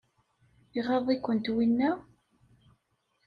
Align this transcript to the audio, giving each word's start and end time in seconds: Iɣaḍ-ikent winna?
Iɣaḍ-ikent 0.79 1.47
winna? 1.55 1.91